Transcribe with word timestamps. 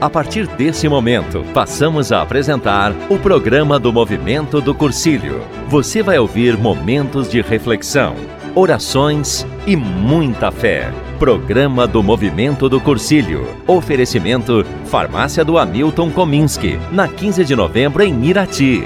A 0.00 0.08
partir 0.08 0.46
desse 0.46 0.88
momento, 0.88 1.44
passamos 1.52 2.10
a 2.10 2.22
apresentar 2.22 2.90
o 3.10 3.18
programa 3.18 3.78
do 3.78 3.92
Movimento 3.92 4.58
do 4.58 4.74
Cursilho. 4.74 5.42
Você 5.68 6.02
vai 6.02 6.18
ouvir 6.18 6.56
momentos 6.56 7.28
de 7.30 7.42
reflexão, 7.42 8.16
orações 8.54 9.46
e 9.66 9.76
muita 9.76 10.50
fé. 10.50 10.90
Programa 11.18 11.86
do 11.86 12.02
Movimento 12.02 12.66
do 12.66 12.80
Cursilho. 12.80 13.46
Oferecimento 13.66 14.64
Farmácia 14.86 15.44
do 15.44 15.58
Hamilton 15.58 16.10
Kominski, 16.10 16.78
na 16.90 17.06
15 17.06 17.44
de 17.44 17.54
novembro 17.54 18.02
em 18.02 18.24
Irati. 18.24 18.82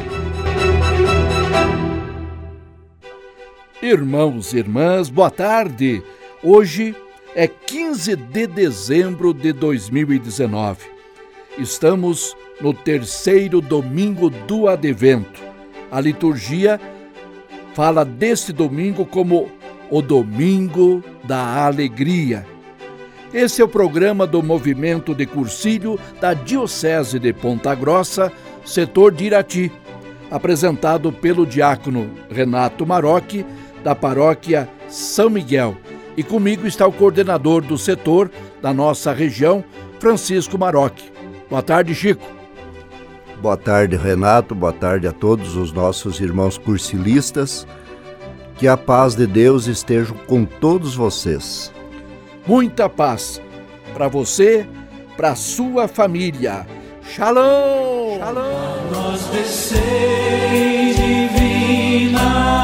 Irmãos 3.81 4.53
e 4.53 4.59
irmãs, 4.59 5.09
boa 5.09 5.31
tarde. 5.31 6.03
Hoje 6.43 6.93
é 7.37 7.47
15 7.47 8.17
de 8.17 8.49
dezembro 8.49 9.33
de 9.33 9.53
2019. 9.53 10.94
Estamos 11.59 12.37
no 12.61 12.75
terceiro 12.75 13.61
domingo 13.61 14.29
do 14.29 14.67
advento. 14.69 15.41
A 15.91 16.01
liturgia 16.01 16.81
fala 17.75 18.05
deste 18.05 18.53
domingo 18.53 19.07
como 19.07 19.49
o 19.89 20.03
domingo 20.03 21.03
da 21.23 21.65
alegria. 21.65 22.45
Esse 23.33 23.63
é 23.63 23.65
o 23.65 23.69
programa 23.69 24.27
do 24.27 24.43
movimento 24.43 25.15
de 25.15 25.27
cursilho 25.27 25.99
da 26.21 26.35
Diocese 26.35 27.21
de 27.21 27.33
Ponta 27.33 27.73
Grossa, 27.75 28.33
setor 28.65 29.13
de 29.13 29.27
Irati, 29.27 29.73
apresentado 30.31 31.13
pelo 31.13 31.47
diácono 31.47 32.11
Renato 32.31 32.85
Marocchi, 32.85 33.47
da 33.85 33.95
paróquia 33.95 34.69
São 34.89 35.31
Miguel. 35.31 35.77
E 36.17 36.23
comigo 36.25 36.67
está 36.67 36.85
o 36.87 36.93
coordenador 36.93 37.63
do 37.63 37.79
setor 37.79 38.31
da 38.61 38.75
nossa 38.75 39.13
região, 39.13 39.65
Francisco 40.01 40.59
Marocchi. 40.59 41.14
Boa 41.49 41.63
tarde, 41.63 41.95
Chico. 41.95 42.25
Boa 43.41 43.57
tarde, 43.57 43.97
Renato. 43.97 44.55
Boa 44.55 44.73
tarde 44.73 45.07
a 45.07 45.13
todos 45.13 45.57
os 45.57 45.73
nossos 45.73 46.21
irmãos 46.21 46.57
cursilistas. 46.57 47.67
Que 48.57 48.67
a 48.69 48.77
paz 48.77 49.15
de 49.15 49.27
Deus 49.27 49.67
esteja 49.67 50.15
com 50.27 50.45
todos 50.45 50.95
vocês. 50.95 51.73
Muita 52.47 52.89
paz 52.89 53.41
para 53.93 54.09
você, 54.09 54.67
para 55.17 55.35
sua 55.35 55.87
família. 55.89 56.67
Shalom! 57.03 58.19
Shalom! 58.19 58.91
Nós 58.91 59.29
divina 60.97 62.64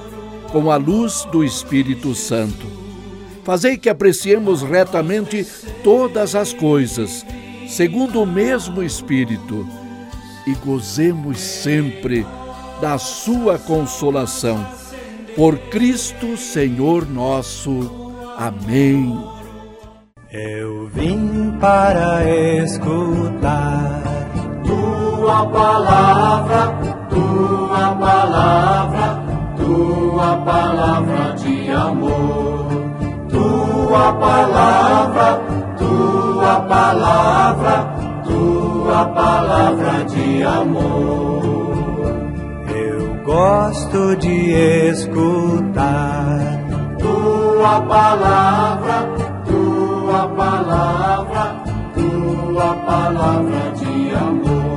com 0.51 0.71
a 0.71 0.75
luz 0.75 1.25
do 1.31 1.43
Espírito 1.43 2.13
Santo. 2.13 2.67
Fazei 3.43 3.77
que 3.77 3.89
apreciemos 3.89 4.61
retamente 4.61 5.45
todas 5.83 6.35
as 6.35 6.53
coisas, 6.53 7.25
segundo 7.67 8.21
o 8.21 8.27
mesmo 8.27 8.83
Espírito, 8.83 9.67
e 10.45 10.53
gozemos 10.55 11.39
sempre 11.39 12.25
da 12.79 12.97
Sua 12.97 13.57
consolação. 13.57 14.65
Por 15.35 15.57
Cristo 15.69 16.35
Senhor 16.35 17.07
nosso. 17.07 18.13
Amém. 18.37 19.17
Eu 20.31 20.87
vim 20.93 21.51
para 21.59 22.23
escutar 22.63 24.01
tua 24.65 25.45
palavra, 25.47 26.73
tua 27.09 27.95
palavra, 27.95 28.70
palavra 30.71 31.35
de 31.35 31.69
amor. 31.69 32.65
Tua 33.29 34.13
palavra, 34.13 35.41
tua 35.77 36.59
palavra, 36.61 37.75
tua 38.23 39.05
palavra 39.05 40.05
de 40.05 40.43
amor. 40.43 41.81
Eu 42.87 43.23
gosto 43.25 44.15
de 44.15 44.53
escutar 44.91 46.39
tua 46.99 47.81
palavra, 47.81 49.09
tua 49.45 50.27
palavra, 50.29 51.55
tua 51.93 52.75
palavra 52.87 53.61
de 53.75 54.13
amor. 54.15 54.71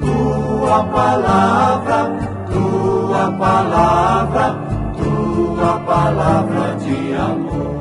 Tua 0.00 0.84
palavra, 0.84 2.10
tua 2.50 3.32
palavra, 3.38 4.63
tua 5.54 5.78
palavra 5.80 6.76
de 6.78 7.14
amor. 7.14 7.74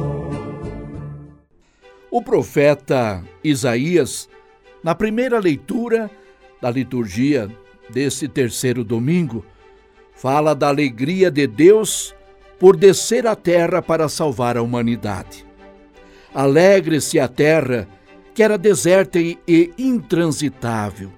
O 2.12 2.22
profeta 2.22 3.24
Isaías, 3.44 4.30
na 4.84 4.94
primeira 4.94 5.40
leitura 5.40 6.10
da 6.62 6.70
liturgia 6.70 7.50
desse 7.90 8.28
terceiro 8.28 8.84
domingo, 8.84 9.44
fala 10.14 10.54
da 10.54 10.68
alegria 10.68 11.32
de 11.32 11.48
Deus 11.48 12.16
por 12.60 12.78
descer 12.78 13.26
à 13.26 13.36
terra 13.36 13.82
para 13.82 14.08
salvar 14.08 14.56
a 14.56 14.62
humanidade. 14.62 15.44
Alegre-se 16.34 17.20
a 17.20 17.28
terra, 17.28 17.88
que 18.36 18.44
era 18.44 18.58
deserta 18.58 19.20
e 19.20 19.40
intransitável. 19.78 21.12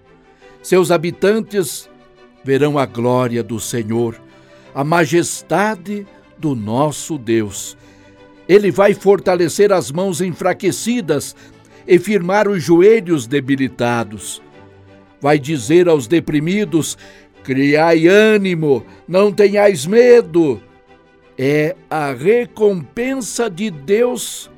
Seus 0.64 0.90
habitantes 0.90 1.90
verão 2.44 2.80
a 2.80 2.86
glória 2.86 3.44
do 3.44 3.60
Senhor, 3.60 4.20
a 4.74 4.84
majestade 4.84 6.08
do 6.38 6.56
nosso 6.56 7.18
Deus. 7.18 7.78
Ele 8.48 8.72
vai 8.72 8.94
fortalecer 8.94 9.72
as 9.74 9.92
mãos 9.92 10.22
enfraquecidas 10.22 11.36
e 11.88 11.98
firmar 11.98 12.48
os 12.48 12.64
joelhos 12.64 13.28
debilitados. 13.28 14.42
Vai 15.20 15.40
dizer 15.40 15.88
aos 15.88 16.08
deprimidos: 16.08 16.98
Criai 17.44 18.08
ânimo, 18.08 18.86
não 19.08 19.32
tenhais 19.32 19.86
medo. 19.86 20.62
É 21.38 21.76
a 21.90 22.14
recompensa 22.14 23.50
de 23.50 23.70
Deus 23.70 24.50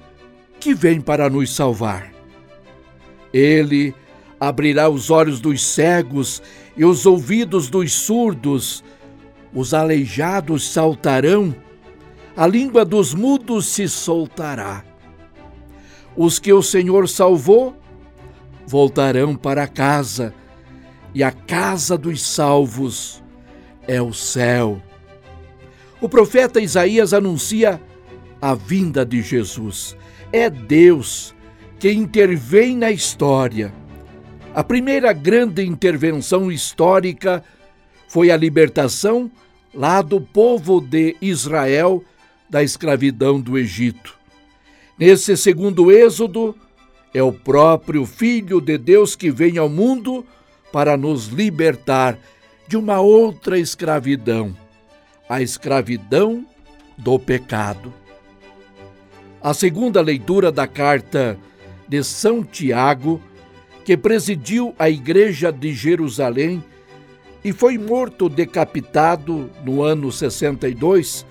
que 0.60 0.74
vem 0.74 1.02
para 1.02 1.30
nos 1.30 1.56
salvar. 1.56 2.12
Ele 3.34 3.94
abrirá 4.40 4.90
os 4.90 5.10
olhos 5.10 5.40
dos 5.40 5.66
cegos 5.66 6.42
e 6.76 6.86
os 6.86 7.06
ouvidos 7.06 7.70
dos 7.70 7.92
surdos, 7.94 8.84
os 9.54 9.74
aleijados 9.74 10.72
saltarão, 10.72 11.56
a 12.38 12.46
língua 12.46 12.86
dos 12.86 13.16
mudos 13.16 13.66
se 13.66 13.90
soltará. 13.90 14.86
Os 16.16 16.38
que 16.38 16.54
o 16.54 16.62
Senhor 16.62 17.10
salvou 17.10 17.76
voltarão 18.68 19.36
para 19.36 19.68
casa, 19.68 20.36
e 21.16 21.24
a 21.24 21.32
casa 21.32 21.98
dos 21.98 22.22
salvos 22.22 23.24
é 23.88 24.00
o 24.00 24.14
céu. 24.14 24.80
O 26.00 26.08
profeta 26.08 26.62
Isaías 26.62 27.12
anuncia 27.12 27.82
a 28.40 28.54
vinda 28.54 29.04
de 29.04 29.24
Jesus. 29.24 29.98
É 30.32 30.48
Deus 30.48 31.34
que 31.80 31.92
intervém 31.92 32.78
na 32.78 32.92
história. 32.92 33.74
A 34.54 34.64
primeira 34.64 35.12
grande 35.12 35.66
intervenção 35.66 36.52
histórica 36.52 37.44
foi 38.08 38.30
a 38.30 38.38
libertação 38.38 39.32
lá 39.74 40.04
do 40.04 40.22
povo 40.22 40.80
de 40.80 41.16
Israel 41.20 42.04
da 42.50 42.64
escravidão 42.64 43.40
do 43.40 43.58
Egito. 43.58 44.18
Nesse 44.98 45.36
segundo 45.38 45.92
êxodo, 45.92 46.56
é 47.14 47.22
o 47.22 47.32
próprio 47.32 48.06
Filho 48.06 48.60
de 48.60 48.78
Deus 48.78 49.16
que 49.16 49.32
vem 49.32 49.58
ao 49.58 49.70
mundo 49.70 50.26
para 50.72 50.98
nos 50.98 51.28
libertar 51.28 52.18
de 52.68 52.76
uma 52.76 53.00
outra 53.00 53.58
escravidão, 53.58 54.56
a 55.30 55.42
escravidão 55.42 56.46
do 56.98 57.18
pecado. 57.18 57.94
A 59.42 59.54
segunda 59.54 60.02
leitura 60.02 60.52
da 60.52 60.68
carta 60.68 61.38
de 61.88 62.04
São 62.04 62.44
Tiago, 62.44 63.22
que 63.86 63.96
presidiu 63.96 64.76
a 64.78 64.90
igreja 64.90 65.52
de 65.52 65.74
Jerusalém 65.74 66.62
e 67.44 67.54
foi 67.54 67.78
morto 67.78 68.28
decapitado 68.28 69.50
no 69.64 69.82
ano 69.82 70.12
62, 70.12 71.26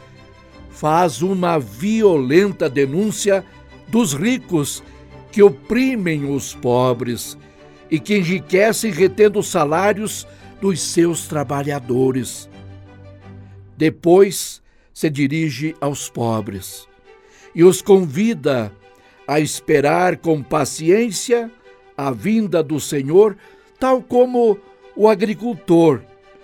faz 0.77 1.23
uma 1.23 1.59
violenta 1.59 2.69
denúncia 2.69 3.43
dos 3.89 4.13
ricos 4.13 4.85
que 5.33 5.43
oprimem 5.43 6.31
os 6.31 6.55
pobres 6.55 7.37
e 7.91 7.99
que 7.99 8.19
enriquecem 8.19 8.91
retendo 8.91 9.39
os 9.39 9.47
salários 9.47 10.27
dos 10.61 10.83
seus 10.83 11.27
trabalhadores. 11.27 12.47
Depois 13.75 14.63
se 14.93 15.09
dirige 15.09 15.75
aos 15.81 16.11
pobres 16.11 16.87
e 17.55 17.65
os 17.65 17.81
convida 17.81 18.71
a 19.27 19.41
esperar 19.41 20.19
com 20.19 20.43
paciência 20.43 21.51
a 21.97 22.11
vinda 22.11 22.63
do 22.63 22.79
Senhor, 22.79 23.35
tal 23.81 24.03
como 24.03 24.59
o 24.95 25.09
agricultor, 25.09 26.03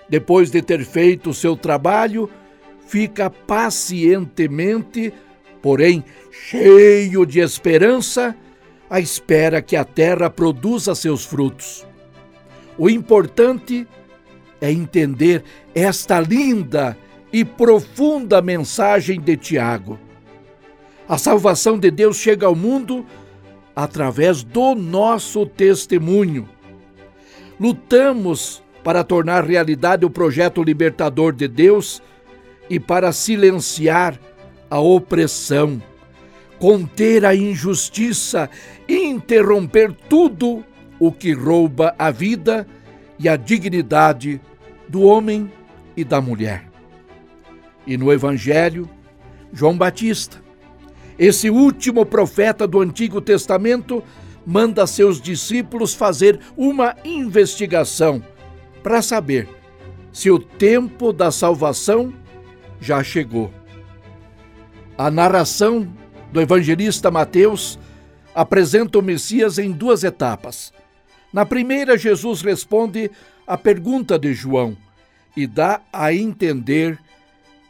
depois 0.08 0.50
de 0.50 0.62
ter 0.62 0.86
feito 0.86 1.28
o 1.30 1.34
seu 1.34 1.54
trabalho, 1.54 2.30
fica 2.92 3.30
pacientemente, 3.30 5.14
porém 5.62 6.04
cheio 6.30 7.24
de 7.24 7.40
esperança, 7.40 8.36
à 8.90 9.00
espera 9.00 9.62
que 9.62 9.76
a 9.76 9.82
terra 9.82 10.28
produza 10.28 10.94
seus 10.94 11.24
frutos. 11.24 11.86
O 12.76 12.90
importante 12.90 13.88
é 14.60 14.70
entender 14.70 15.42
esta 15.74 16.20
linda 16.20 16.94
e 17.32 17.46
profunda 17.46 18.42
mensagem 18.42 19.18
de 19.18 19.38
Tiago. 19.38 19.98
A 21.08 21.16
salvação 21.16 21.78
de 21.78 21.90
Deus 21.90 22.18
chega 22.18 22.44
ao 22.44 22.54
mundo 22.54 23.06
através 23.74 24.42
do 24.42 24.74
nosso 24.74 25.46
testemunho. 25.46 26.46
Lutamos 27.58 28.62
para 28.84 29.02
tornar 29.02 29.44
realidade 29.44 30.04
o 30.04 30.10
projeto 30.10 30.62
libertador 30.62 31.32
de 31.32 31.48
Deus 31.48 32.02
e 32.72 32.80
para 32.80 33.12
silenciar 33.12 34.18
a 34.70 34.80
opressão, 34.80 35.82
conter 36.58 37.22
a 37.22 37.36
injustiça 37.36 38.48
e 38.88 39.08
interromper 39.08 39.92
tudo 40.08 40.64
o 40.98 41.12
que 41.12 41.34
rouba 41.34 41.94
a 41.98 42.10
vida 42.10 42.66
e 43.18 43.28
a 43.28 43.36
dignidade 43.36 44.40
do 44.88 45.02
homem 45.02 45.52
e 45.94 46.02
da 46.02 46.18
mulher. 46.18 46.64
E 47.86 47.98
no 47.98 48.10
Evangelho, 48.10 48.88
João 49.52 49.76
Batista, 49.76 50.42
esse 51.18 51.50
último 51.50 52.06
profeta 52.06 52.66
do 52.66 52.80
Antigo 52.80 53.20
Testamento, 53.20 54.02
manda 54.46 54.86
seus 54.86 55.20
discípulos 55.20 55.92
fazer 55.92 56.40
uma 56.56 56.96
investigação 57.04 58.22
para 58.82 59.02
saber 59.02 59.46
se 60.10 60.30
o 60.30 60.38
tempo 60.38 61.12
da 61.12 61.30
salvação 61.30 62.21
já 62.82 63.02
chegou. 63.04 63.54
A 64.98 65.08
narração 65.08 65.88
do 66.32 66.40
evangelista 66.40 67.10
Mateus 67.10 67.78
apresenta 68.34 68.98
o 68.98 69.02
Messias 69.02 69.56
em 69.56 69.70
duas 69.70 70.02
etapas. 70.02 70.72
Na 71.32 71.46
primeira, 71.46 71.96
Jesus 71.96 72.42
responde 72.42 73.10
à 73.46 73.56
pergunta 73.56 74.18
de 74.18 74.34
João 74.34 74.76
e 75.36 75.46
dá 75.46 75.80
a 75.92 76.12
entender 76.12 76.98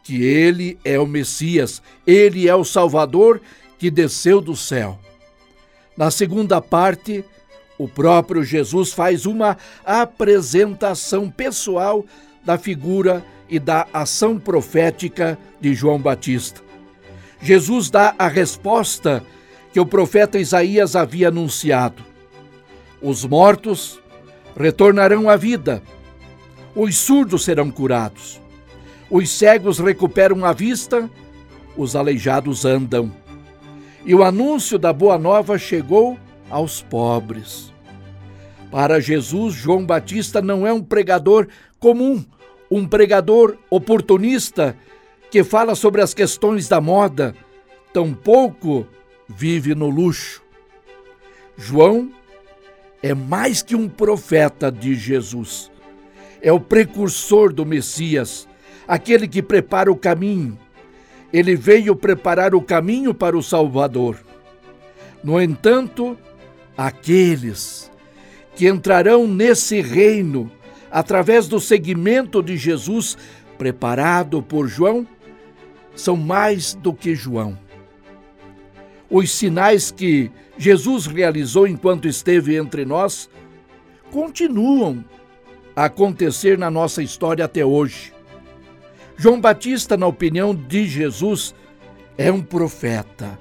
que 0.03 0.25
ele 0.25 0.79
é 0.85 0.99
o 0.99 1.07
Messias, 1.07 1.83
ele 2.07 2.49
é 2.49 2.55
o 2.55 2.65
Salvador 2.65 3.41
que 3.79 3.91
desceu 3.91 4.41
do 4.41 4.57
céu. 4.57 4.99
Na 5.97 6.11
segunda 6.11 6.61
parte, 6.61 7.23
o 7.79 7.87
próprio 7.87 8.43
Jesus 8.43 8.93
faz 8.93 9.27
uma 9.27 9.59
apresentação 9.85 11.31
pessoal 11.31 12.05
da 12.45 12.57
figura 12.57 13.25
e 13.53 13.59
da 13.59 13.87
ação 13.93 14.39
profética 14.39 15.39
de 15.61 15.75
João 15.75 15.99
Batista. 15.99 16.63
Jesus 17.39 17.91
dá 17.91 18.15
a 18.19 18.27
resposta 18.27 19.23
que 19.75 19.79
o 19.79 19.85
profeta 19.85 20.39
Isaías 20.39 20.97
havia 20.97 21.29
anunciado: 21.29 22.03
Os 23.03 23.27
mortos 23.27 24.01
retornarão 24.57 25.29
à 25.29 25.37
vida, 25.37 25.83
os 26.75 26.97
surdos 26.97 27.45
serão 27.45 27.71
curados, 27.71 28.41
os 29.11 29.29
cegos 29.29 29.79
recuperam 29.79 30.47
a 30.47 30.55
vista, 30.55 31.11
os 31.77 31.95
aleijados 31.95 32.65
andam. 32.65 33.13
E 34.03 34.15
o 34.15 34.25
anúncio 34.25 34.79
da 34.79 34.95
boa 34.95 35.19
nova 35.19 35.59
chegou 35.59 36.19
aos 36.49 36.81
pobres. 36.81 37.71
Para 38.71 38.99
Jesus, 38.99 39.53
João 39.53 39.85
Batista 39.85 40.41
não 40.41 40.67
é 40.67 40.73
um 40.73 40.83
pregador 40.83 41.47
comum, 41.79 42.25
um 42.77 42.87
pregador 42.87 43.57
oportunista 43.69 44.77
que 45.31 45.45
fala 45.45 45.75
sobre 45.75 46.01
as 46.01 46.15
questões 46.15 46.69
da 46.69 46.81
moda, 46.81 47.35
tampouco 47.93 48.87
vive 49.29 49.75
no 49.75 49.89
luxo. 49.89 50.43
João 51.57 52.11
é 53.03 53.15
mais 53.15 53.63
que 53.63 53.77
um 53.77 53.89
profeta 53.89 54.71
de 54.71 54.95
Jesus. 54.95 55.71
É 56.41 56.53
o 56.53 56.61
precursor 56.61 57.53
do 57.53 57.65
Messias, 57.65 58.49
aquele 58.87 59.29
que 59.29 59.43
prepara 59.43 59.91
o 59.91 59.97
caminho. 59.97 60.59
Ele 61.33 61.55
veio 61.57 61.95
preparar 61.95 62.55
o 62.55 62.63
caminho 62.63 63.15
para 63.15 63.37
o 63.37 63.43
Salvador. 63.43 64.17
No 65.23 65.41
entanto, 65.41 66.17
aqueles 66.77 67.91
que 68.55 68.69
entrarão 68.69 69.27
nesse 69.27 69.81
reino 69.81 70.51
através 70.93 71.49
do 71.49 71.59
seguimento 71.59 72.43
de 72.43 72.57
Jesus 72.59 73.17
preparado 73.57 74.43
por 74.43 74.69
João 74.69 75.07
são 75.97 76.17
mais 76.17 76.75
do 76.75 76.93
que 76.93 77.15
João. 77.15 77.59
Os 79.11 79.31
sinais 79.31 79.91
que 79.91 80.31
Jesus 80.59 81.07
realizou 81.07 81.67
enquanto 81.67 82.07
esteve 82.07 82.57
entre 82.57 82.85
nós 82.85 83.31
continuam 84.11 85.03
a 85.75 85.87
acontecer 85.87 86.59
na 86.59 86.71
nossa 86.71 87.03
história 87.03 87.45
até 87.45 87.65
hoje. 87.65 88.13
João 89.17 89.41
Batista, 89.41 89.97
na 89.97 90.07
opinião 90.07 90.55
de 90.55 90.87
Jesus, 90.87 91.55
é 92.19 92.31
um 92.31 92.43
profeta 92.43 93.39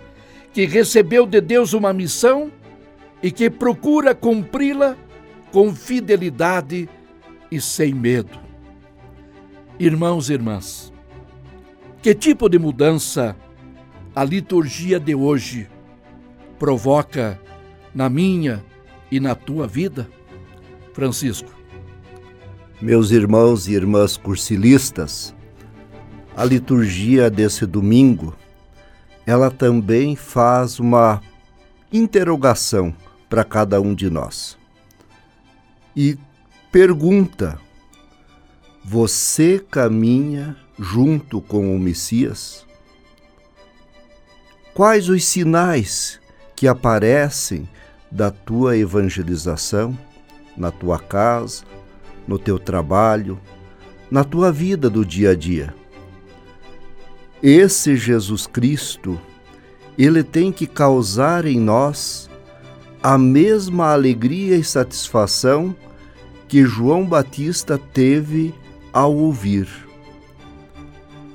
que 0.54 0.66
recebeu 0.66 1.26
de 1.26 1.42
Deus 1.42 1.74
uma 1.74 1.92
missão 1.94 2.52
e 3.22 3.32
que 3.32 3.50
procura 3.50 4.16
cumpri-la 4.16 4.96
com 5.52 5.74
fidelidade 5.76 6.88
e 7.52 7.60
sem 7.60 7.94
medo. 7.94 8.40
Irmãos 9.78 10.30
e 10.30 10.34
irmãs, 10.34 10.94
que 12.02 12.16
tipo 12.16 12.48
de 12.48 12.58
mudança 12.58 13.36
a 14.16 14.24
liturgia 14.24 15.00
de 15.00 15.14
hoje 15.14 15.70
provoca 16.58 17.40
na 17.94 18.10
minha 18.10 18.64
e 19.12 19.20
na 19.20 19.36
tua 19.36 19.68
vida? 19.68 20.10
Francisco. 20.94 21.52
Meus 22.82 23.12
irmãos 23.12 23.68
e 23.68 23.74
irmãs 23.74 24.18
cursilistas, 24.18 25.36
a 26.36 26.44
liturgia 26.44 27.30
desse 27.30 27.66
domingo, 27.66 28.36
ela 29.26 29.52
também 29.52 30.16
faz 30.16 30.80
uma 30.80 31.22
interrogação 31.92 32.94
para 33.30 33.44
cada 33.44 33.80
um 33.80 33.94
de 33.94 34.10
nós. 34.10 34.58
E 35.96 36.18
pergunta: 36.72 37.60
Você 38.84 39.60
caminha 39.60 40.56
junto 40.80 41.42
com 41.42 41.76
o 41.76 41.80
Messias? 41.80 42.66
Quais 44.74 45.10
os 45.10 45.26
sinais 45.26 46.20
que 46.56 46.68
aparecem 46.68 47.68
da 48.10 48.32
tua 48.32 48.78
evangelização 48.78 49.98
na 50.56 50.72
tua 50.72 50.98
casa, 50.98 51.64
no 52.28 52.40
teu 52.40 52.58
trabalho, 52.58 53.40
na 54.10 54.24
tua 54.24 54.52
vida 54.52 54.90
do 54.90 55.06
dia 55.06 55.32
a 55.32 55.36
dia? 55.36 55.76
Esse 57.44 57.98
Jesus 57.98 58.48
Cristo, 58.48 59.20
ele 59.98 60.24
tem 60.24 60.52
que 60.52 60.66
causar 60.66 61.46
em 61.46 61.60
nós 61.60 62.30
a 63.04 63.18
mesma 63.18 63.92
alegria 63.92 64.56
e 64.56 64.64
satisfação 64.64 65.76
que 66.52 66.66
João 66.66 67.06
Batista 67.06 67.78
teve 67.78 68.54
ao 68.92 69.16
ouvir. 69.16 69.70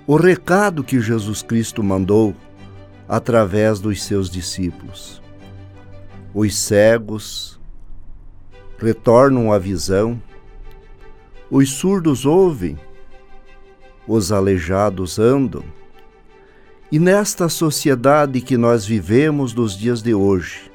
O 0.07 0.15
recado 0.15 0.85
que 0.85 1.01
Jesus 1.01 1.41
Cristo 1.41 1.83
mandou 1.83 2.37
através 3.09 3.81
dos 3.81 4.03
seus 4.05 4.29
discípulos. 4.29 5.23
Os 6.35 6.55
cegos 6.59 7.59
retornam 8.77 9.51
à 9.51 9.59
visão, 9.59 10.21
Os 11.51 11.71
surdos 11.71 12.27
ouvem, 12.27 12.79
os 14.07 14.31
aleijados 14.31 15.19
andam. 15.19 15.65
E 16.93 16.99
nesta 16.99 17.49
sociedade 17.49 18.43
que 18.43 18.59
nós 18.59 18.85
vivemos 18.85 19.55
nos 19.55 19.79
dias 19.79 20.03
de 20.03 20.13
hoje, 20.13 20.71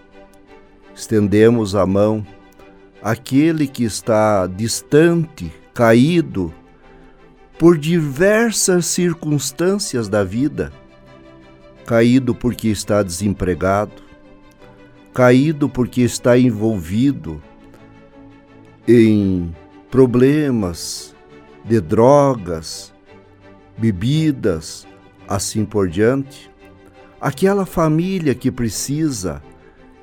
estendemos 0.95 1.75
a 1.75 1.85
mão 1.85 2.25
àquele 3.01 3.67
que 3.67 3.83
está 3.83 4.47
distante, 4.47 5.51
caído, 5.73 6.53
por 7.57 7.77
diversas 7.77 8.87
circunstâncias 8.87 10.09
da 10.09 10.23
vida, 10.23 10.71
caído 11.85 12.33
porque 12.33 12.69
está 12.69 13.03
desempregado, 13.03 14.01
caído 15.13 15.69
porque 15.69 16.01
está 16.01 16.37
envolvido 16.37 17.41
em 18.87 19.53
problemas 19.91 21.15
de 21.63 21.79
drogas, 21.79 22.93
bebidas, 23.77 24.87
assim 25.27 25.63
por 25.65 25.87
diante. 25.87 26.49
Aquela 27.19 27.65
família 27.65 28.33
que 28.33 28.51
precisa 28.51 29.41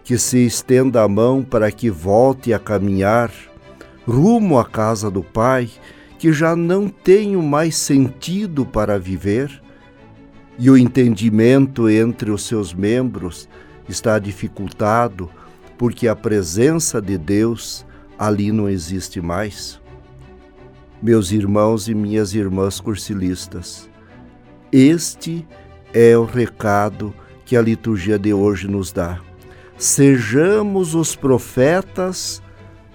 que 0.08 0.16
se 0.16 0.38
estenda 0.38 1.02
a 1.02 1.06
mão 1.06 1.42
para 1.42 1.70
que 1.70 1.90
volte 1.90 2.54
a 2.54 2.58
caminhar 2.58 3.30
rumo 4.06 4.58
à 4.58 4.64
casa 4.64 5.10
do 5.10 5.22
Pai, 5.22 5.68
que 6.18 6.32
já 6.32 6.56
não 6.56 6.88
tenho 6.88 7.42
mais 7.42 7.76
sentido 7.76 8.64
para 8.64 8.98
viver, 8.98 9.62
e 10.58 10.70
o 10.70 10.78
entendimento 10.78 11.90
entre 11.90 12.30
os 12.30 12.44
seus 12.44 12.72
membros 12.72 13.50
está 13.86 14.18
dificultado 14.18 15.28
porque 15.76 16.08
a 16.08 16.16
presença 16.16 17.02
de 17.02 17.18
Deus 17.18 17.84
ali 18.18 18.50
não 18.50 18.66
existe 18.66 19.20
mais. 19.20 19.78
Meus 21.02 21.32
irmãos 21.32 21.86
e 21.86 21.94
minhas 21.94 22.32
irmãs 22.32 22.80
cursilistas, 22.80 23.90
este 24.72 25.46
é 25.92 26.16
o 26.16 26.24
recado 26.24 27.14
que 27.44 27.58
a 27.58 27.60
liturgia 27.60 28.18
de 28.18 28.32
hoje 28.32 28.66
nos 28.66 28.90
dá. 28.90 29.27
Sejamos 29.78 30.96
os 30.96 31.14
profetas 31.14 32.42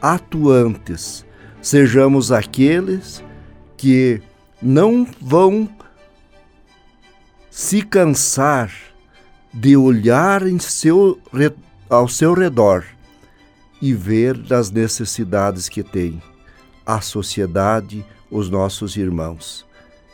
atuantes, 0.01 1.25
sejamos 1.61 2.29
aqueles 2.29 3.23
que 3.77 4.21
não 4.61 5.07
vão 5.21 5.69
se 7.49 7.81
cansar 7.81 8.69
de 9.53 9.77
olhar 9.77 10.45
em 10.45 10.59
seu, 10.59 11.17
ao 11.89 12.09
seu 12.09 12.33
redor 12.33 12.83
e 13.81 13.93
ver 13.93 14.37
das 14.37 14.69
necessidades 14.69 15.69
que 15.69 15.83
tem 15.83 16.21
a 16.85 16.99
sociedade, 16.99 18.05
os 18.29 18.49
nossos 18.49 18.97
irmãos. 18.97 19.65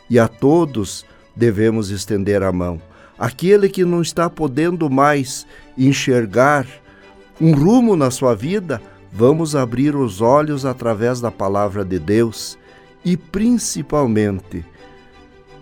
E 0.08 0.18
a 0.18 0.28
todos 0.28 1.04
devemos 1.34 1.90
estender 1.90 2.42
a 2.42 2.52
mão. 2.52 2.80
Aquele 3.20 3.68
que 3.68 3.84
não 3.84 4.00
está 4.00 4.30
podendo 4.30 4.88
mais 4.88 5.46
enxergar 5.76 6.66
um 7.38 7.52
rumo 7.52 7.94
na 7.94 8.10
sua 8.10 8.34
vida, 8.34 8.80
vamos 9.12 9.54
abrir 9.54 9.94
os 9.94 10.22
olhos 10.22 10.64
através 10.64 11.20
da 11.20 11.30
palavra 11.30 11.84
de 11.84 11.98
Deus 11.98 12.58
e 13.04 13.18
principalmente 13.18 14.64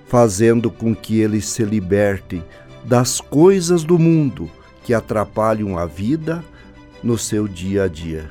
fazendo 0.06 0.70
com 0.70 0.94
que 0.94 1.20
eles 1.20 1.46
se 1.46 1.64
libertem 1.64 2.44
das 2.84 3.20
coisas 3.20 3.82
do 3.82 3.98
mundo 3.98 4.48
que 4.84 4.94
atrapalham 4.94 5.76
a 5.76 5.84
vida 5.84 6.44
no 7.02 7.18
seu 7.18 7.48
dia 7.48 7.84
a 7.84 7.88
dia. 7.88 8.30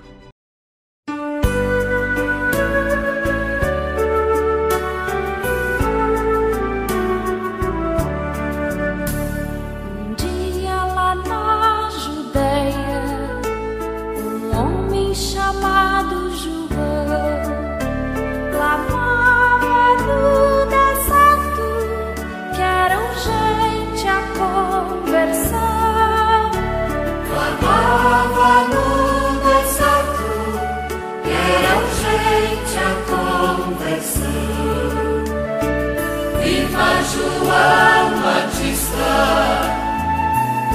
João 37.48 38.12
Batista, 38.24 39.08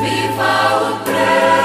viva 0.00 0.52
o 0.81 0.97
precursor, 1.05 1.62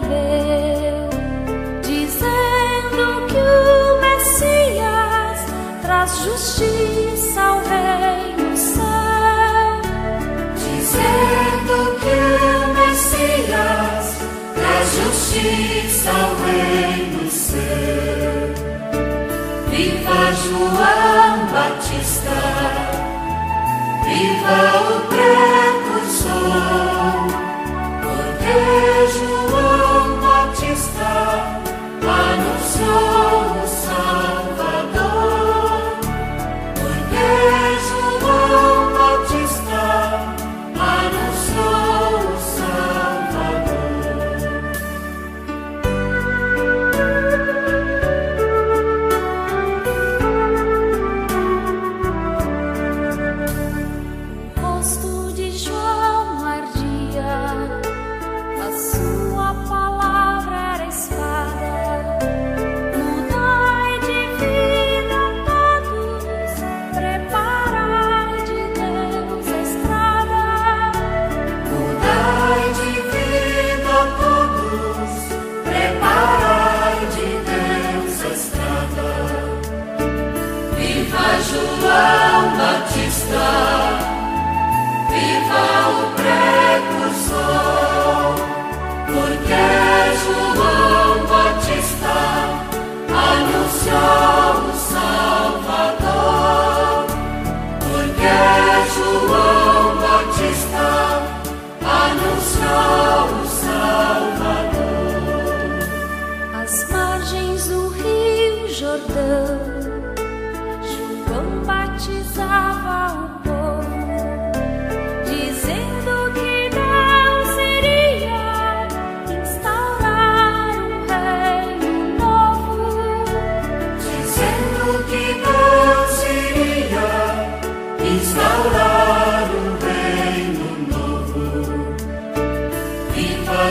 plebeu, 0.00 1.10
dizendo 1.82 3.26
que 3.28 3.36
o 3.36 4.00
Messias 4.00 5.38
traz 5.82 6.18
justiça 6.18 7.40
ao 7.42 7.58
rei 7.58 8.34
no 8.38 8.56
céu, 8.56 9.82
dizendo 10.56 11.98
que 12.00 12.16
o 12.42 12.74
Messias 12.74 14.04
traz 14.54 14.86
justiça 14.96 16.10
ao 16.10 16.34
rei 16.46 17.10
no 17.10 17.30
céu. 17.30 17.60
Viva 19.68 20.32
João 20.42 21.36
Batista, 21.52 22.38
viva 24.04 24.58
o 24.88 25.00
precursor. 25.08 26.91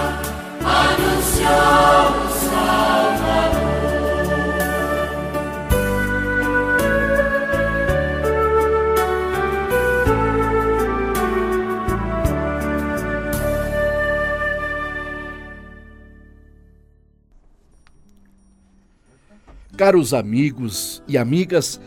Caros 19.78 20.14
amigos 20.14 21.04
e 21.06 21.18
amigas, 21.18 21.82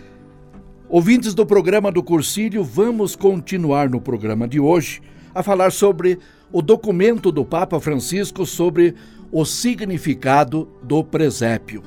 ouvintes 0.91 1.33
do 1.33 1.47
programa 1.47 1.91
do 1.91 2.03
Cursílio, 2.03 2.63
vamos 2.63 3.17
continuar 3.17 3.89
no 3.89 3.99
programa 3.99 4.47
de 4.47 4.61
hoje 4.61 5.01
a 5.35 5.43
falar 5.43 5.73
sobre 5.73 6.19
o 6.53 6.61
documento 6.61 7.33
do 7.33 7.47
Papa 7.47 7.81
Francisco 7.81 8.45
sobre 8.45 8.95
o 9.33 9.43
significado 9.47 10.69
do 10.83 11.03
presépio. 11.03 11.83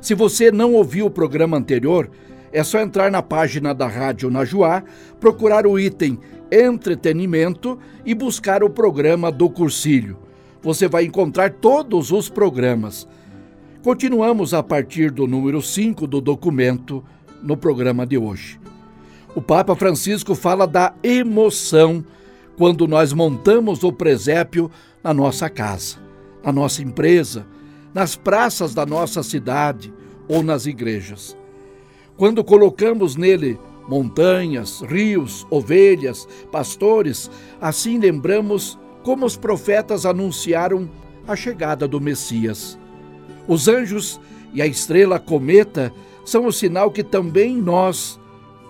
Se 0.00 0.14
você 0.14 0.52
não 0.52 0.72
ouviu 0.72 1.06
o 1.06 1.10
programa 1.10 1.56
anterior, 1.56 2.08
é 2.52 2.62
só 2.62 2.78
entrar 2.78 3.10
na 3.10 3.20
página 3.20 3.74
da 3.74 3.88
Rádio 3.88 4.30
Najuá, 4.30 4.84
procurar 5.18 5.66
o 5.66 5.76
item 5.80 6.16
Entretenimento 6.52 7.76
e 8.06 8.14
buscar 8.14 8.62
o 8.62 8.70
programa 8.70 9.32
do 9.32 9.50
Cursílio. 9.50 10.16
Você 10.62 10.86
vai 10.86 11.06
encontrar 11.06 11.50
todos 11.54 12.12
os 12.12 12.28
programas. 12.28 13.08
Continuamos 13.84 14.54
a 14.54 14.62
partir 14.62 15.10
do 15.10 15.26
número 15.26 15.60
5 15.60 16.06
do 16.06 16.18
documento 16.18 17.04
no 17.42 17.54
programa 17.54 18.06
de 18.06 18.16
hoje. 18.16 18.58
O 19.34 19.42
Papa 19.42 19.76
Francisco 19.76 20.34
fala 20.34 20.66
da 20.66 20.94
emoção 21.02 22.02
quando 22.56 22.88
nós 22.88 23.12
montamos 23.12 23.84
o 23.84 23.92
presépio 23.92 24.70
na 25.02 25.12
nossa 25.12 25.50
casa, 25.50 25.98
na 26.42 26.50
nossa 26.50 26.80
empresa, 26.80 27.46
nas 27.92 28.16
praças 28.16 28.72
da 28.72 28.86
nossa 28.86 29.22
cidade 29.22 29.92
ou 30.26 30.42
nas 30.42 30.64
igrejas. 30.64 31.36
Quando 32.16 32.42
colocamos 32.42 33.16
nele 33.16 33.60
montanhas, 33.86 34.80
rios, 34.80 35.46
ovelhas, 35.50 36.26
pastores, 36.50 37.30
assim 37.60 37.98
lembramos 37.98 38.78
como 39.02 39.26
os 39.26 39.36
profetas 39.36 40.06
anunciaram 40.06 40.88
a 41.28 41.36
chegada 41.36 41.86
do 41.86 42.00
Messias. 42.00 42.78
Os 43.46 43.68
anjos 43.68 44.20
e 44.52 44.62
a 44.62 44.66
estrela 44.66 45.18
cometa 45.18 45.92
são 46.24 46.46
o 46.46 46.52
sinal 46.52 46.90
que 46.90 47.02
também 47.02 47.56
nós 47.56 48.18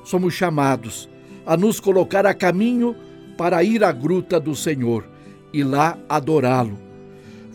somos 0.05 0.35
chamados 0.35 1.09
a 1.47 1.57
nos 1.57 1.79
colocar 1.79 2.27
a 2.27 2.35
caminho 2.35 2.97
para 3.37 3.63
ir 3.63 3.85
à 3.85 3.93
gruta 3.93 4.41
do 4.41 4.55
Senhor 4.55 5.05
e 5.53 5.63
lá 5.63 5.99
adorá-lo. 6.09 6.79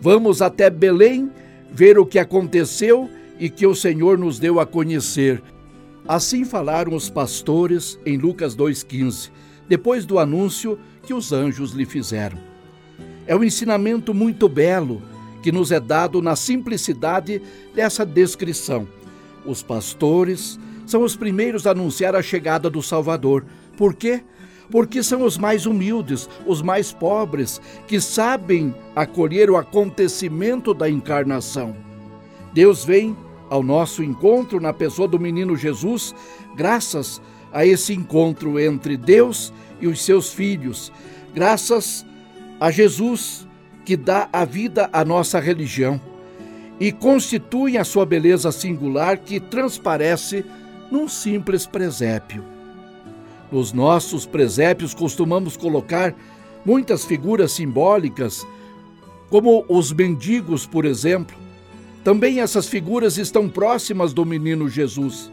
Vamos 0.01 0.41
até 0.41 0.69
Belém 0.69 1.31
ver 1.71 1.97
o 1.97 2.05
que 2.05 2.19
aconteceu 2.19 3.09
e 3.39 3.49
que 3.49 3.65
o 3.65 3.75
Senhor 3.75 4.17
nos 4.17 4.39
deu 4.39 4.59
a 4.59 4.65
conhecer. 4.65 5.41
Assim 6.07 6.45
falaram 6.45 6.95
os 6.95 7.09
pastores 7.09 7.99
em 8.05 8.17
Lucas 8.17 8.55
2,15, 8.55 9.29
depois 9.67 10.05
do 10.05 10.19
anúncio 10.19 10.79
que 11.03 11.13
os 11.13 11.31
anjos 11.31 11.71
lhe 11.71 11.85
fizeram. 11.85 12.37
É 13.27 13.35
um 13.35 13.43
ensinamento 13.43 14.13
muito 14.13 14.47
belo 14.49 15.01
que 15.41 15.51
nos 15.51 15.71
é 15.71 15.79
dado 15.79 16.21
na 16.21 16.35
simplicidade 16.35 17.41
dessa 17.73 18.05
descrição. 18.05 18.87
Os 19.45 19.63
pastores 19.63 20.59
são 20.85 21.03
os 21.03 21.15
primeiros 21.15 21.65
a 21.67 21.71
anunciar 21.71 22.15
a 22.15 22.21
chegada 22.21 22.69
do 22.69 22.81
Salvador. 22.81 23.45
Por 23.77 23.93
quê? 23.93 24.23
Porque 24.71 25.01
são 25.01 25.23
os 25.23 25.37
mais 25.37 25.65
humildes, 25.65 26.29
os 26.45 26.61
mais 26.61 26.91
pobres, 26.91 27.61
que 27.87 27.99
sabem 27.99 28.73
acolher 28.95 29.49
o 29.49 29.57
acontecimento 29.57 30.73
da 30.73 30.89
encarnação. 30.89 31.75
Deus 32.53 32.83
vem 32.83 33.15
ao 33.49 33.63
nosso 33.63 34.03
encontro 34.03 34.59
na 34.59 34.71
pessoa 34.71 35.07
do 35.07 35.19
menino 35.19 35.55
Jesus, 35.55 36.13
graças 36.55 37.21
a 37.51 37.65
esse 37.65 37.93
encontro 37.93 38.59
entre 38.59 38.95
Deus 38.95 39.51
e 39.81 39.87
os 39.87 40.03
seus 40.03 40.31
filhos, 40.31 40.91
graças 41.33 42.05
a 42.59 42.69
Jesus 42.69 43.47
que 43.89 43.97
dá 43.97 44.29
a 44.31 44.45
vida 44.45 44.87
à 44.93 45.03
nossa 45.03 45.39
religião 45.39 45.99
e 46.79 46.91
constituem 46.91 47.79
a 47.79 47.83
sua 47.83 48.05
beleza 48.05 48.51
singular 48.51 49.17
que 49.17 49.39
transparece 49.39 50.45
num 50.91 51.07
simples 51.07 51.65
presépio. 51.65 52.45
Nos 53.51 53.73
nossos 53.73 54.27
presépios 54.27 54.93
costumamos 54.93 55.57
colocar 55.57 56.13
muitas 56.63 57.03
figuras 57.03 57.51
simbólicas, 57.51 58.45
como 59.27 59.65
os 59.67 59.91
mendigos, 59.91 60.67
por 60.67 60.85
exemplo. 60.85 61.35
Também 62.03 62.41
essas 62.41 62.67
figuras 62.67 63.17
estão 63.17 63.49
próximas 63.49 64.13
do 64.13 64.23
menino 64.23 64.69
Jesus 64.69 65.31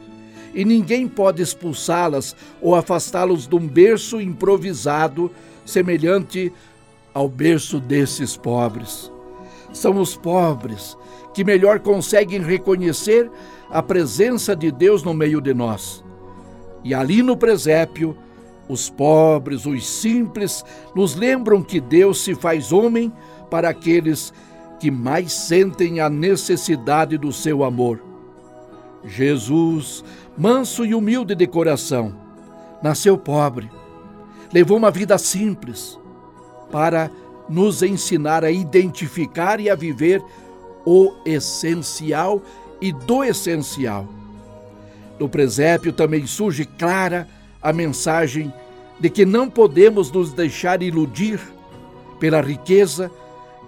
e 0.55 0.64
ninguém 0.64 1.07
pode 1.07 1.42
expulsá-las 1.42 2.35
ou 2.59 2.75
afastá-los 2.75 3.47
de 3.47 3.55
um 3.55 3.69
berço 3.69 4.19
improvisado 4.19 5.31
semelhante 5.62 6.51
ao 7.17 7.31
berço 7.31 7.81
desses 7.81 8.37
pobres. 8.37 9.11
São 9.73 9.99
os 9.99 10.15
pobres 10.15 10.99
que 11.33 11.43
melhor 11.43 11.81
conseguem 11.81 12.43
reconhecer 12.43 13.31
a 13.71 13.83
presença 13.83 14.55
de 14.55 14.71
Deus 14.71 15.03
no 15.03 15.15
meio 15.15 15.41
de 15.41 15.55
nós. 15.55 16.05
E 16.85 16.93
ali 16.93 17.23
no 17.23 17.35
presépio, 17.35 18.15
os 18.69 18.91
pobres, 18.91 19.65
os 19.65 19.89
simples, 19.89 20.63
nos 20.95 21.15
lembram 21.15 21.63
que 21.63 21.81
Deus 21.81 22.21
se 22.21 22.35
faz 22.35 22.71
homem 22.71 23.11
para 23.49 23.71
aqueles 23.71 24.31
que 24.79 24.91
mais 24.91 25.33
sentem 25.33 26.01
a 26.01 26.11
necessidade 26.11 27.17
do 27.17 27.33
seu 27.33 27.65
amor. 27.65 27.99
Jesus, 29.03 30.05
manso 30.37 30.85
e 30.85 30.95
humilde 30.95 31.35
de 31.35 31.47
coração, 31.47 32.15
nasceu 32.83 33.17
pobre, 33.17 33.71
levou 34.53 34.77
uma 34.77 34.91
vida 34.91 35.17
simples, 35.17 35.99
para 36.71 37.11
nos 37.49 37.83
ensinar 37.83 38.45
a 38.45 38.51
identificar 38.51 39.61
e 39.61 39.71
a 39.71 39.75
viver 39.75 40.23
o 40.85 41.13
essencial 41.25 42.43
e 42.81 42.93
do 42.93 43.25
essencial. 43.25 44.07
No 45.19 45.29
presépio 45.29 45.93
também 45.93 46.27
surge 46.27 46.65
clara 46.65 47.29
a 47.63 47.73
mensagem 47.73 48.53
de 49.01 49.11
que 49.11 49.25
não 49.25 49.49
podemos 49.49 50.11
nos 50.11 50.33
deixar 50.33 50.83
iludir 50.83 51.41
pela 52.19 52.41
riqueza 52.41 53.11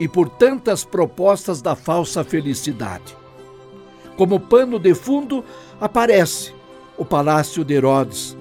e 0.01 0.09
por 0.09 0.29
tantas 0.29 0.85
propostas 0.85 1.61
da 1.61 1.75
falsa 1.75 2.23
felicidade. 2.23 3.17
Como 4.17 4.41
pano 4.41 4.79
de 4.79 4.95
fundo 4.95 5.45
aparece 5.81 6.53
o 6.97 7.05
Palácio 7.05 7.65
de 7.65 7.75
Herodes. 7.75 8.37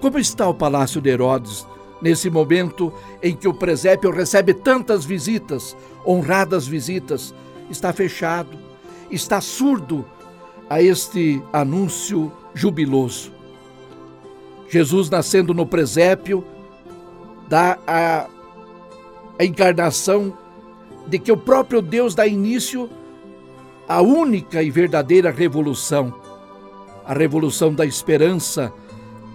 Como 0.00 0.18
está 0.18 0.48
o 0.48 0.54
Palácio 0.54 1.00
de 1.00 1.10
Herodes 1.10 1.66
nesse 2.04 2.28
momento 2.28 2.92
em 3.22 3.34
que 3.34 3.48
o 3.48 3.54
presépio 3.54 4.10
recebe 4.10 4.52
tantas 4.52 5.06
visitas, 5.06 5.74
honradas 6.06 6.66
visitas, 6.66 7.34
está 7.70 7.94
fechado, 7.94 8.58
está 9.10 9.40
surdo 9.40 10.04
a 10.68 10.82
este 10.82 11.42
anúncio 11.50 12.30
jubiloso. 12.52 13.32
Jesus 14.68 15.08
nascendo 15.08 15.54
no 15.54 15.64
presépio 15.64 16.44
dá 17.48 17.78
a, 17.86 18.28
a 19.38 19.44
encarnação 19.44 20.36
de 21.06 21.18
que 21.18 21.32
o 21.32 21.38
próprio 21.38 21.80
Deus 21.80 22.14
dá 22.14 22.26
início 22.26 22.90
à 23.88 24.02
única 24.02 24.62
e 24.62 24.70
verdadeira 24.70 25.30
revolução, 25.30 26.12
a 27.02 27.14
revolução 27.14 27.72
da 27.72 27.86
esperança, 27.86 28.70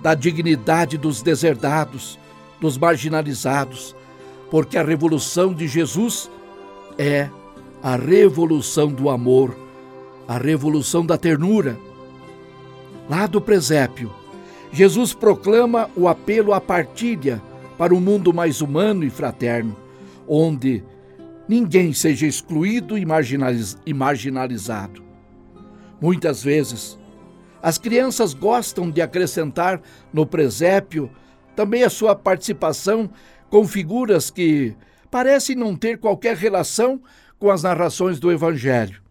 da 0.04 0.14
dignidade 0.14 1.00
dos 1.00 1.24
deserdados, 1.24 2.20
dos 2.60 2.78
marginalizados, 2.78 3.96
porque 4.50 4.78
a 4.78 4.84
revolução 4.84 5.54
de 5.54 5.68
Jesus 5.68 6.30
é 6.98 7.30
a 7.82 7.96
revolução 7.96 8.88
do 8.88 9.10
amor, 9.10 9.58
a 10.28 10.38
revolução 10.38 11.06
da 11.06 11.18
ternura. 11.18 11.78
Lá 13.10 13.26
do 13.26 13.40
presépio, 13.40 14.12
Jesus 14.72 15.14
proclama 15.14 15.90
o 15.96 16.08
apelo 16.08 16.54
à 16.54 16.62
partilha 16.62 17.42
para 17.78 17.94
um 17.94 18.00
mundo 18.00 18.34
mais 18.34 18.62
humano 18.62 19.04
e 19.04 19.10
fraterno, 19.10 19.76
onde 20.28 20.84
ninguém 21.48 21.94
seja 21.94 22.28
excluído 22.28 22.96
e 22.98 23.94
marginalizado. 23.94 25.02
Muitas 26.00 26.44
vezes, 26.44 27.00
as 27.62 27.78
crianças 27.78 28.34
gostam 28.34 28.90
de 28.90 29.02
acrescentar 29.02 29.82
no 30.14 30.26
presépio 30.26 31.10
também 31.60 31.84
a 31.84 31.90
sua 31.90 32.16
participação 32.16 33.10
com 33.50 33.68
figuras 33.68 34.32
que 34.32 34.74
parecem 35.12 35.58
não 35.58 35.76
ter 35.76 35.98
qualquer 35.98 36.38
relação 36.38 37.02
com 37.38 37.52
as 37.52 37.64
narrações 37.64 38.18
do 38.18 38.32
Evangelho. 38.32 39.02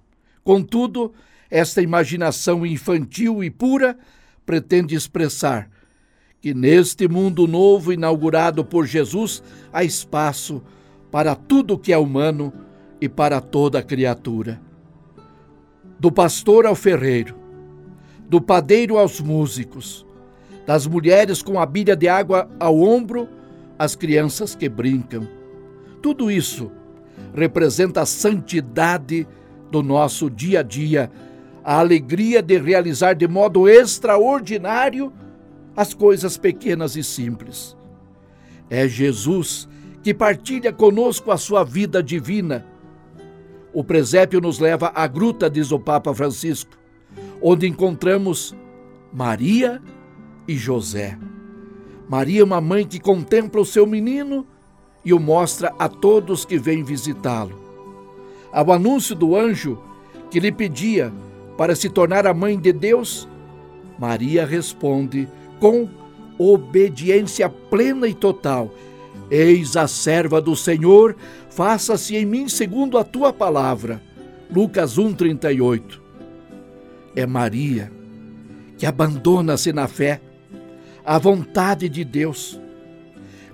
Contudo, 0.42 1.12
esta 1.50 1.82
imaginação 1.82 2.64
infantil 2.64 3.44
e 3.44 3.50
pura 3.50 3.98
pretende 4.46 4.94
expressar 4.94 5.68
que 6.40 6.54
neste 6.54 7.06
mundo 7.06 7.46
novo 7.46 7.92
inaugurado 7.92 8.64
por 8.64 8.87
Jesus 8.87 9.42
há 9.70 9.84
espaço 9.84 10.62
para 11.11 11.34
tudo 11.34 11.78
que 11.78 11.92
é 11.92 11.98
humano 11.98 12.50
e 12.98 13.11
para 13.11 13.42
toda 13.42 13.82
criatura. 13.82 14.58
Do 16.00 16.11
pastor 16.11 16.64
ao 16.64 16.74
ferreiro, 16.74 17.37
do 18.26 18.40
padeiro 18.40 18.96
aos 18.96 19.20
músicos, 19.20 20.07
das 20.68 20.87
mulheres 20.87 21.40
com 21.40 21.59
a 21.59 21.64
bilha 21.64 21.96
de 21.96 22.07
água 22.09 22.46
ao 22.61 22.78
ombro 22.78 23.26
às 23.78 23.96
crianças 23.96 24.54
que 24.54 24.68
brincam. 24.68 25.26
Tudo 26.02 26.31
isso 26.31 26.70
representa 27.35 28.02
a 28.02 28.07
santidade 28.07 29.26
do 29.70 29.83
nosso 29.83 30.28
dia 30.28 30.61
a 30.61 30.62
dia, 30.62 31.11
a 31.64 31.78
alegria 31.78 32.42
de 32.42 32.59
realizar 32.59 33.14
de 33.14 33.26
modo 33.26 33.66
extraordinário 33.66 35.11
as 35.74 35.94
coisas 35.94 36.37
pequenas 36.37 36.96
e 36.96 37.02
simples. 37.02 37.74
É 38.68 38.87
Jesus 38.87 39.66
que 40.02 40.12
partilha 40.12 40.70
conosco 40.70 41.33
a 41.33 41.38
sua 41.38 41.64
vida 41.64 42.02
divina. 42.02 42.62
O 43.72 43.83
presépio 43.83 44.38
nos 44.38 44.59
leva 44.59 44.92
à 44.94 45.07
gruta, 45.07 45.48
diz 45.48 45.72
o 45.72 45.81
Papa 45.81 46.12
Francisco, 46.12 46.76
onde 47.40 47.66
encontramos 47.66 48.54
Maria 49.11 49.81
e 49.83 49.97
José. 50.56 51.18
Maria, 52.08 52.44
uma 52.44 52.61
mãe 52.61 52.87
que 52.87 52.98
contempla 52.98 53.61
o 53.61 53.66
seu 53.66 53.87
menino 53.87 54.46
e 55.04 55.12
o 55.12 55.20
mostra 55.20 55.74
a 55.78 55.88
todos 55.88 56.44
que 56.44 56.58
vêm 56.58 56.82
visitá-lo. 56.82 57.61
Ao 58.52 58.72
anúncio 58.72 59.14
do 59.14 59.37
anjo 59.37 59.78
que 60.30 60.40
lhe 60.40 60.50
pedia 60.50 61.12
para 61.56 61.74
se 61.74 61.90
tornar 61.90 62.26
a 62.26 62.32
mãe 62.32 62.58
de 62.58 62.72
Deus, 62.72 63.28
Maria 63.98 64.46
responde 64.46 65.28
com 65.61 65.88
obediência 66.38 67.48
plena 67.48 68.08
e 68.08 68.14
total: 68.14 68.72
Eis 69.30 69.76
a 69.76 69.87
serva 69.87 70.40
do 70.40 70.56
Senhor, 70.56 71.16
faça-se 71.50 72.16
em 72.16 72.24
mim 72.24 72.48
segundo 72.48 72.96
a 72.96 73.04
tua 73.04 73.32
palavra. 73.32 74.00
Lucas 74.50 74.96
1:38. 74.96 76.00
É 77.14 77.26
Maria 77.26 77.92
que 78.78 78.87
abandona-se 78.87 79.72
na 79.72 79.88
fé, 79.88 80.20
à 81.08 81.16
vontade 81.16 81.88
de 81.88 82.04
Deus. 82.04 82.60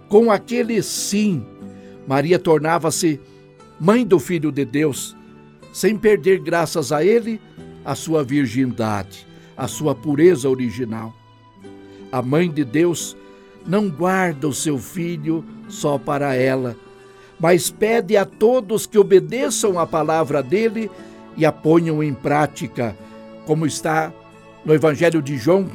Com 0.08 0.28
aquele 0.28 0.82
sim, 0.82 1.46
Maria 2.04 2.36
tornava-se 2.36 3.20
mãe 3.78 4.04
do 4.04 4.18
Filho 4.18 4.50
de 4.50 4.64
Deus, 4.64 5.16
sem 5.72 5.96
perder, 5.96 6.40
graças 6.40 6.90
a 6.90 7.04
ele, 7.04 7.40
a 7.84 7.94
sua 7.94 8.24
virgindade, 8.24 9.24
a 9.56 9.68
sua 9.68 9.94
pureza 9.94 10.50
original. 10.50 11.14
A 12.10 12.20
mãe 12.20 12.50
de 12.50 12.64
Deus 12.64 13.16
não 13.64 13.88
guarda 13.88 14.48
o 14.48 14.52
seu 14.52 14.76
filho 14.76 15.44
só 15.68 15.96
para 15.96 16.34
ela, 16.34 16.76
mas 17.38 17.70
pede 17.70 18.16
a 18.16 18.24
todos 18.24 18.84
que 18.84 18.98
obedeçam 18.98 19.78
a 19.78 19.86
palavra 19.86 20.42
dele 20.42 20.90
e 21.36 21.46
a 21.46 21.52
ponham 21.52 22.02
em 22.02 22.14
prática, 22.14 22.96
como 23.46 23.64
está 23.64 24.12
no 24.64 24.74
Evangelho 24.74 25.22
de 25.22 25.36
João 25.36 25.70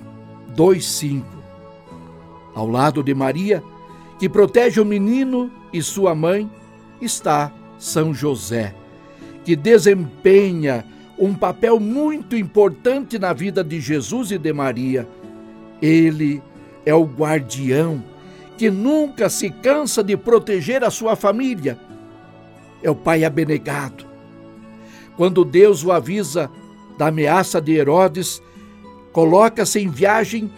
2,5. 0.57 1.38
Ao 2.60 2.67
lado 2.67 3.02
de 3.02 3.13
Maria, 3.15 3.63
que 4.19 4.28
protege 4.28 4.82
o 4.82 4.86
menino 4.86 5.50
e 5.72 5.82
sua 5.82 6.13
mãe, 6.13 6.52
está 7.02 7.54
São 7.78 8.13
José, 8.13 8.76
que 9.45 9.56
desempenha 9.56 10.84
um 11.17 11.34
papel 11.34 11.80
muito 11.80 12.36
importante 12.36 13.17
na 13.17 13.32
vida 13.32 13.63
de 13.63 13.80
Jesus 13.80 14.32
e 14.32 14.38
de 14.38 14.52
Maria. 14.52 15.08
Ele 15.82 16.43
é 16.86 16.93
o 16.93 17.06
guardião 17.06 18.04
que 18.58 18.69
nunca 18.69 19.30
se 19.30 19.50
cansa 19.50 20.04
de 20.04 20.17
proteger 20.17 20.84
a 20.84 20.89
sua 20.89 21.15
família. 21.15 21.80
É 22.84 22.91
o 22.91 22.95
pai 22.95 23.24
abnegado. 23.24 24.06
Quando 25.15 25.45
Deus 25.45 25.86
o 25.86 25.93
avisa 25.93 26.52
da 26.98 27.08
ameaça 27.08 27.62
de 27.62 27.72
Herodes, 27.72 28.43
coloca-se 29.13 29.80
em 29.80 29.88
viagem, 29.88 30.52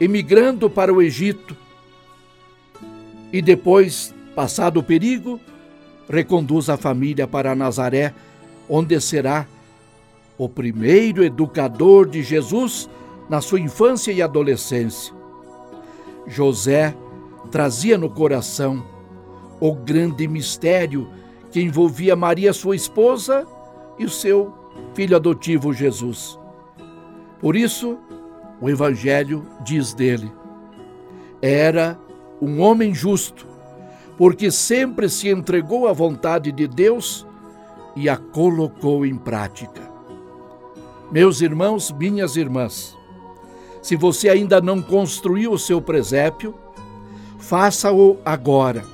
emigrando 0.00 0.68
para 0.68 0.92
o 0.92 1.02
Egito. 1.02 1.56
E 3.32 3.42
depois, 3.42 4.14
passado 4.34 4.80
o 4.80 4.82
perigo, 4.82 5.40
reconduz 6.08 6.68
a 6.68 6.76
família 6.76 7.26
para 7.26 7.54
Nazaré, 7.54 8.14
onde 8.68 9.00
será 9.00 9.46
o 10.36 10.48
primeiro 10.48 11.24
educador 11.24 12.08
de 12.08 12.22
Jesus 12.22 12.88
na 13.28 13.40
sua 13.40 13.60
infância 13.60 14.12
e 14.12 14.22
adolescência. 14.22 15.12
José 16.26 16.94
trazia 17.50 17.98
no 17.98 18.08
coração 18.08 18.84
o 19.60 19.74
grande 19.74 20.28
mistério 20.28 21.08
que 21.50 21.60
envolvia 21.60 22.14
Maria, 22.14 22.52
sua 22.52 22.76
esposa, 22.76 23.46
e 23.98 24.04
o 24.04 24.10
seu 24.10 24.54
filho 24.94 25.16
adotivo 25.16 25.72
Jesus. 25.72 26.38
Por 27.40 27.56
isso, 27.56 27.98
o 28.60 28.68
Evangelho 28.68 29.46
diz 29.64 29.92
dele: 29.94 30.30
era 31.40 31.98
um 32.40 32.60
homem 32.60 32.94
justo, 32.94 33.46
porque 34.16 34.50
sempre 34.50 35.08
se 35.08 35.28
entregou 35.28 35.86
à 35.86 35.92
vontade 35.92 36.50
de 36.50 36.66
Deus 36.66 37.26
e 37.94 38.08
a 38.08 38.16
colocou 38.16 39.06
em 39.06 39.16
prática. 39.16 39.88
Meus 41.10 41.40
irmãos, 41.40 41.90
minhas 41.92 42.36
irmãs, 42.36 42.96
se 43.80 43.96
você 43.96 44.28
ainda 44.28 44.60
não 44.60 44.82
construiu 44.82 45.52
o 45.52 45.58
seu 45.58 45.80
presépio, 45.80 46.54
faça-o 47.38 48.18
agora. 48.24 48.84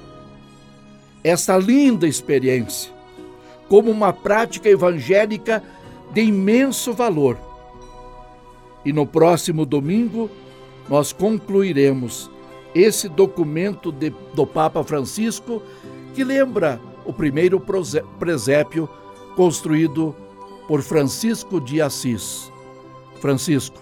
Esta 1.22 1.56
linda 1.56 2.06
experiência, 2.06 2.92
como 3.68 3.90
uma 3.90 4.12
prática 4.12 4.68
evangélica 4.68 5.62
de 6.12 6.22
imenso 6.22 6.92
valor. 6.92 7.38
E 8.84 8.92
no 8.92 9.06
próximo 9.06 9.64
domingo, 9.64 10.30
nós 10.88 11.12
concluiremos 11.12 12.30
esse 12.74 13.08
documento 13.08 13.90
de, 13.90 14.12
do 14.34 14.46
Papa 14.46 14.82
Francisco 14.84 15.62
que 16.14 16.24
lembra 16.24 16.80
o 17.04 17.12
primeiro 17.12 17.62
presépio 18.18 18.88
construído 19.36 20.14
por 20.66 20.82
Francisco 20.82 21.60
de 21.60 21.80
Assis. 21.80 22.52
Francisco. 23.20 23.78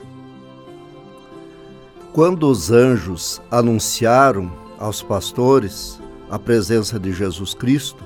Quando 2.12 2.49
os 2.49 2.71
anjos 2.71 3.41
anunciaram 3.51 4.53
aos 4.79 5.03
pastores 5.03 5.99
a 6.31 6.38
presença 6.38 6.99
de 6.99 7.12
Jesus 7.12 7.55
Cristo, 7.55 8.05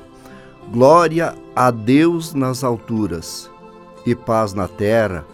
glória 0.72 1.34
a 1.54 1.70
Deus 1.70 2.32
nas 2.32 2.62
alturas 2.62 3.50
e 4.04 4.14
paz 4.14 4.52
na 4.52 4.68
terra 4.68 5.26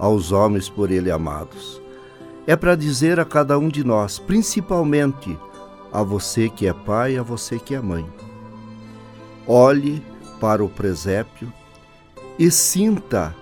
aos 0.00 0.32
homens 0.32 0.70
por 0.70 0.90
ele 0.90 1.10
amados. 1.10 1.80
É 2.46 2.56
para 2.56 2.74
dizer 2.74 3.20
a 3.20 3.24
cada 3.24 3.58
um 3.58 3.68
de 3.68 3.84
nós, 3.84 4.18
principalmente 4.18 5.38
a 5.92 6.02
você 6.02 6.48
que 6.48 6.66
é 6.66 6.72
pai, 6.72 7.18
a 7.18 7.22
você 7.22 7.58
que 7.58 7.74
é 7.74 7.80
mãe. 7.80 8.06
Olhe 9.46 10.02
para 10.40 10.64
o 10.64 10.68
presépio 10.68 11.52
e 12.38 12.50
sinta 12.50 13.36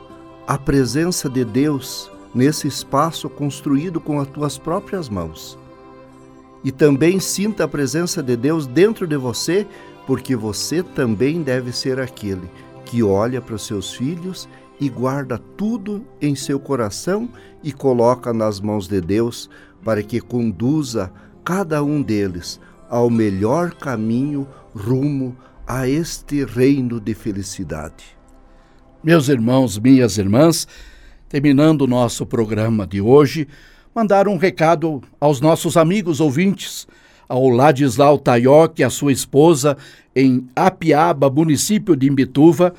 a 0.47 0.59
presença 0.59 1.31
de 1.31 1.45
Deus 1.45 2.11
nesse 2.35 2.67
espaço 2.67 3.31
construído 3.31 4.01
com 4.01 4.19
as 4.19 4.27
tuas 4.27 4.59
próprias 4.59 5.09
mãos. 5.09 5.57
E 6.65 6.73
também 6.73 7.21
sinta 7.21 7.65
a 7.65 7.69
presença 7.69 8.21
de 8.21 8.37
Deus 8.37 8.67
dentro 8.67 9.07
de 9.07 9.17
você, 9.17 9.65
porque 10.07 10.35
você 10.35 10.83
também 10.83 11.41
deve 11.41 11.71
ser 11.71 12.01
aquele 12.01 12.51
que 12.85 13.03
olha 13.03 13.41
para 13.41 13.55
os 13.55 13.65
seus 13.65 13.95
filhos 13.95 14.49
e 14.81 14.89
guarda 14.89 15.39
tudo 15.57 16.05
em 16.21 16.35
seu 16.35 16.61
coração 16.61 17.29
e 17.63 17.73
coloca 17.73 18.33
nas 18.33 18.61
mãos 18.61 18.87
de 18.87 19.01
Deus 19.01 19.51
para 19.85 20.03
que 20.03 20.21
conduza 20.21 21.13
cada 21.45 21.83
um 21.83 22.03
deles 22.03 22.61
ao 22.89 23.11
melhor 23.11 23.75
caminho 23.75 24.47
rumo 24.75 25.37
a 25.67 25.89
este 25.89 26.45
reino 26.45 27.01
de 27.01 27.15
felicidade. 27.15 28.17
Meus 29.03 29.29
irmãos, 29.29 29.79
minhas 29.79 30.19
irmãs, 30.19 30.67
terminando 31.29 31.83
o 31.83 31.87
nosso 31.87 32.25
programa 32.25 32.87
de 32.87 33.01
hoje, 33.01 33.47
mandar 33.95 34.29
um 34.29 34.37
recado 34.37 35.03
aos 35.21 35.41
nossos 35.41 35.77
amigos 35.77 36.21
ouvintes, 36.21 36.87
ao 37.29 37.49
Ladislau 37.49 38.19
Taioc 38.19 38.79
e 38.79 38.85
a 38.85 38.89
sua 38.89 39.13
esposa 39.13 39.77
em 40.17 40.49
Apiaba, 40.57 41.29
município 41.29 41.95
de 41.95 42.09
Imbituva, 42.09 42.73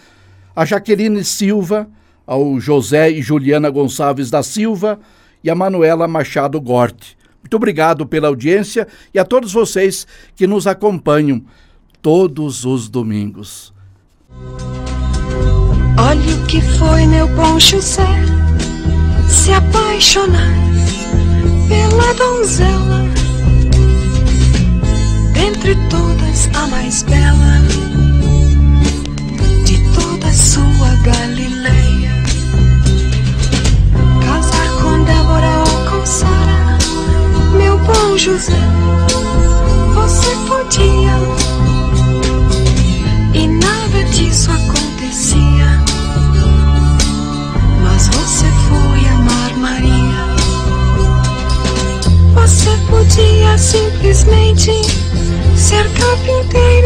a 0.60 0.66
Jaqueline 0.66 1.24
Silva, 1.24 1.88
ao 2.28 2.60
José 2.60 3.10
e 3.10 3.22
Juliana 3.22 3.70
Gonçalves 3.70 4.30
da 4.30 4.44
Silva 4.44 5.00
e 5.42 5.50
a 5.50 5.56
Manuela 5.56 6.06
Machado 6.06 6.60
Gorte. 6.60 7.18
Muito 7.42 7.56
obrigado 7.56 8.06
pela 8.06 8.28
audiência 8.28 8.86
e 9.14 9.18
a 9.18 9.24
todos 9.24 9.54
vocês 9.54 10.06
que 10.36 10.46
nos 10.46 10.68
acompanham 10.68 11.42
todos 12.02 12.66
os 12.66 12.90
domingos. 12.90 13.74
Olha 15.98 16.36
o 16.36 16.46
que 16.48 16.60
foi 16.78 17.08
meu 17.08 17.30
bom 17.30 17.58
José 17.58 18.04
se 19.30 19.54
apaixonar 19.54 20.58
pela 21.70 22.14
donzela, 22.16 23.06
dentre 25.34 25.74
todas 25.90 26.50
a 26.54 26.68
mais 26.68 27.02
bela 27.04 27.89
sua 30.50 30.90
Galileia. 31.04 32.12
Casar 34.26 34.70
com 34.82 35.04
Débora 35.04 35.60
ou 35.60 35.92
com 35.92 36.04
Sara, 36.04 36.78
meu 37.56 37.78
bom 37.78 38.18
José, 38.18 38.60
você 39.94 40.32
podia 40.48 41.14
e 43.36 43.48
nada 43.48 44.04
disso 44.06 44.50
acontecia. 44.52 45.84
Mas 47.84 48.08
você 48.08 48.48
foi 48.68 49.08
amar 49.08 49.56
Maria. 49.56 50.26
Você 52.34 52.72
podia 52.90 53.56
simplesmente 53.56 54.72
ser 55.56 55.88
carpinteiro 55.94 56.79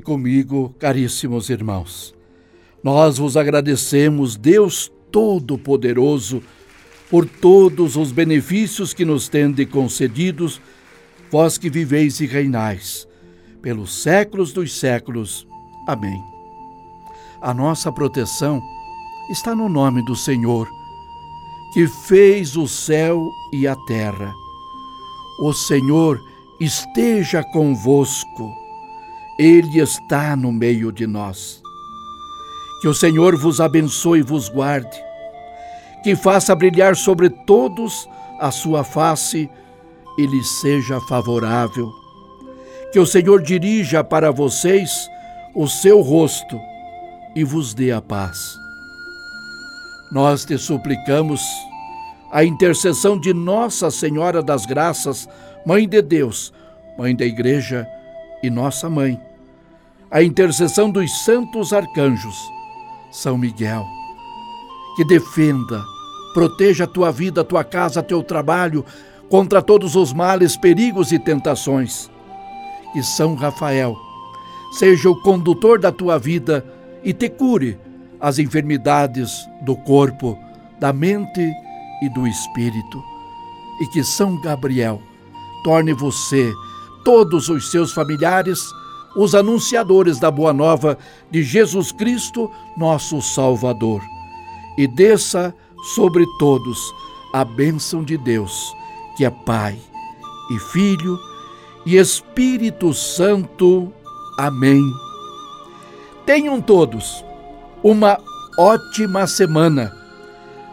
Comigo, 0.00 0.74
caríssimos 0.78 1.50
irmãos. 1.50 2.14
Nós 2.82 3.18
vos 3.18 3.36
agradecemos, 3.36 4.36
Deus 4.36 4.90
Todo-Poderoso, 5.10 6.42
por 7.10 7.26
todos 7.26 7.96
os 7.96 8.10
benefícios 8.10 8.94
que 8.94 9.04
nos 9.04 9.28
tende 9.28 9.66
concedidos, 9.66 10.60
vós 11.30 11.58
que 11.58 11.68
viveis 11.68 12.20
e 12.20 12.26
reinais, 12.26 13.06
pelos 13.60 14.02
séculos 14.02 14.52
dos 14.52 14.72
séculos. 14.78 15.46
Amém. 15.86 16.20
A 17.40 17.52
nossa 17.52 17.92
proteção 17.92 18.62
está 19.30 19.54
no 19.54 19.68
nome 19.68 20.04
do 20.04 20.16
Senhor, 20.16 20.68
que 21.72 21.86
fez 21.86 22.56
o 22.56 22.66
céu 22.66 23.30
e 23.52 23.66
a 23.66 23.76
terra. 23.86 24.32
O 25.40 25.52
Senhor 25.52 26.20
esteja 26.60 27.42
convosco, 27.42 28.52
Ele 29.38 29.78
está 29.78 30.36
no 30.36 30.52
meio 30.52 30.92
de 30.92 31.06
nós. 31.06 31.62
Que 32.80 32.88
o 32.88 32.94
Senhor 32.94 33.36
vos 33.36 33.60
abençoe 33.60 34.18
e 34.18 34.22
vos 34.22 34.48
guarde, 34.48 35.02
que 36.02 36.16
faça 36.16 36.54
brilhar 36.54 36.96
sobre 36.96 37.30
todos 37.30 38.08
a 38.40 38.50
sua 38.50 38.82
face 38.82 39.48
e 40.18 40.26
lhes 40.26 40.48
seja 40.60 41.00
favorável. 41.02 41.88
Que 42.92 42.98
o 42.98 43.06
Senhor 43.06 43.40
dirija 43.40 44.04
para 44.04 44.30
vocês 44.30 45.08
o 45.54 45.66
seu 45.68 46.00
rosto 46.00 46.60
e 47.34 47.44
vos 47.44 47.72
dê 47.72 47.92
a 47.92 48.02
paz. 48.02 48.38
Nós 50.10 50.44
te 50.44 50.58
suplicamos 50.58 51.40
a 52.32 52.44
intercessão 52.44 53.18
de 53.18 53.32
Nossa 53.32 53.90
Senhora 53.90 54.42
das 54.42 54.66
Graças, 54.66 55.28
Mãe 55.64 55.88
de 55.88 56.02
Deus, 56.02 56.52
Mãe 56.98 57.14
da 57.14 57.24
Igreja 57.24 57.86
e 58.42 58.50
nossa 58.50 58.90
Mãe, 58.90 59.20
a 60.10 60.22
intercessão 60.22 60.90
dos 60.90 61.24
santos 61.24 61.72
arcanjos, 61.72 62.36
São 63.10 63.38
Miguel, 63.38 63.86
que 64.96 65.04
defenda, 65.04 65.82
proteja 66.34 66.84
a 66.84 66.86
tua 66.86 67.10
vida, 67.10 67.40
a 67.40 67.44
tua 67.44 67.64
casa, 67.64 68.02
teu 68.02 68.22
trabalho 68.22 68.84
contra 69.30 69.62
todos 69.62 69.96
os 69.96 70.12
males, 70.12 70.56
perigos 70.56 71.12
e 71.12 71.18
tentações. 71.18 72.10
E 72.94 73.02
São 73.02 73.34
Rafael 73.34 73.96
seja 74.72 75.08
o 75.08 75.20
condutor 75.22 75.78
da 75.78 75.90
tua 75.90 76.18
vida 76.18 76.64
e 77.02 77.12
te 77.12 77.28
cure 77.28 77.78
as 78.20 78.38
enfermidades 78.38 79.48
do 79.62 79.74
corpo, 79.74 80.38
da 80.78 80.92
mente 80.92 81.52
e 82.02 82.08
do 82.10 82.26
espírito. 82.26 83.02
E 83.80 83.86
que 83.86 84.04
São 84.04 84.40
Gabriel 84.40 85.00
torne 85.64 85.92
você, 85.92 86.52
todos 87.04 87.48
os 87.48 87.70
seus 87.70 87.92
familiares, 87.92 88.72
os 89.14 89.34
anunciadores 89.34 90.18
da 90.18 90.30
boa 90.30 90.52
nova 90.52 90.98
de 91.30 91.42
Jesus 91.42 91.92
Cristo, 91.92 92.50
nosso 92.76 93.20
Salvador. 93.20 94.02
E 94.78 94.86
desça 94.86 95.54
sobre 95.94 96.24
todos 96.38 96.78
a 97.32 97.44
bênção 97.44 98.02
de 98.02 98.16
Deus, 98.16 98.74
que 99.16 99.24
é 99.24 99.30
Pai 99.30 99.78
e 100.50 100.58
Filho 100.58 101.18
e 101.84 101.96
Espírito 101.96 102.94
Santo. 102.94 103.92
Amém. 104.38 104.82
Tenham 106.24 106.60
todos 106.60 107.24
uma 107.82 108.18
ótima 108.58 109.26
semana, 109.26 109.92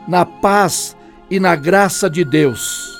na 0.08 0.26
paz 0.26 0.96
e 1.30 1.40
na 1.40 1.56
graça 1.56 2.10
de 2.10 2.24
Deus. 2.24 2.98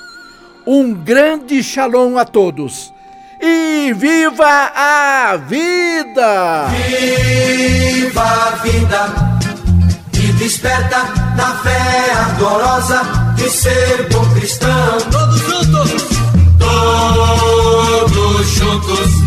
Um 0.66 0.92
grande 0.92 1.62
shalom 1.62 2.18
a 2.18 2.24
todos 2.24 2.92
e 3.40 3.92
viva 3.94 4.70
a 4.74 5.36
vida! 5.36 6.66
Viva 6.70 8.22
a 8.22 8.50
vida! 8.62 9.30
E 10.12 10.32
desperta 10.32 10.98
na 11.36 11.54
fé 11.62 12.12
ardorosa 12.12 13.02
de 13.36 13.48
ser 13.50 14.08
bom 14.10 14.24
cristão. 14.34 14.98
Todos 15.10 15.40
juntos! 15.40 15.90
Todos 16.58 18.46
juntos! 18.48 19.20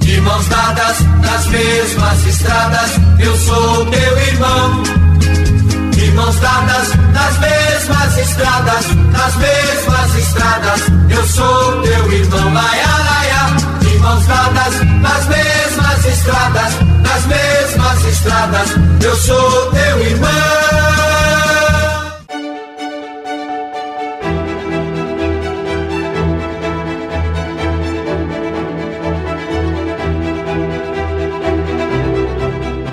De 0.00 0.20
mãos 0.20 0.46
dadas 0.48 1.00
nas 1.22 1.46
mesmas 1.46 2.26
estradas, 2.26 2.90
eu 3.18 3.36
sou 3.36 3.86
teu 3.86 4.18
irmão. 4.18 4.82
De 5.92 6.10
mãos 6.12 6.36
dadas 6.40 6.88
nas 7.12 7.38
mesmas 7.38 8.18
estradas, 8.18 8.86
nas 9.12 9.36
mesmas 9.36 10.14
estradas, 10.16 10.80
eu 11.08 11.26
sou 11.26 11.82
teu 11.82 12.12
irmão. 12.12 12.50
De 12.50 12.89
mãos 14.10 14.26
dadas 14.26 14.74
nas 15.00 15.26
mesmas 15.26 16.04
estradas, 16.04 16.72
nas 17.02 17.26
mesmas 17.26 18.04
estradas, 18.06 18.70
eu 19.02 19.16
sou 19.16 19.70
teu 19.70 20.00
irmão. 20.00 20.69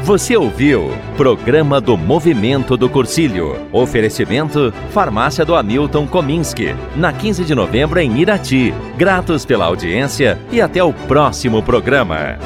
Você 0.08 0.38
ouviu 0.38 0.90
Programa 1.18 1.82
do 1.82 1.98
Movimento 1.98 2.78
do 2.78 2.88
Cursilho. 2.90 3.68
Oferecimento 3.74 4.74
Farmácia 4.92 5.44
do 5.44 5.54
Hamilton 5.54 6.08
Kominski. 6.08 6.74
Na 6.96 7.12
15 7.12 7.44
de 7.44 7.54
novembro 7.54 8.00
em 8.00 8.18
Irati. 8.18 8.74
Gratos 8.96 9.44
pela 9.44 9.66
audiência 9.66 10.40
e 10.50 10.62
até 10.62 10.82
o 10.82 10.94
próximo 10.94 11.62
programa. 11.62 12.40